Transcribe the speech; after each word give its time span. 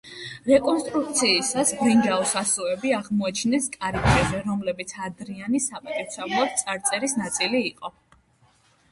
რეკონსტრუქციისას 0.49 1.73
ბრინჯაოს 1.81 2.31
ასოები 2.39 2.93
აღმოაჩინეს 2.99 3.67
კარიბჭეზე, 3.75 4.39
რომლებიც 4.45 4.93
ადრიანის 5.09 5.67
საპატივცემულოდ 5.73 6.57
წარწერის 6.63 7.15
ნაწილი 7.23 7.61
იყო. 7.69 7.93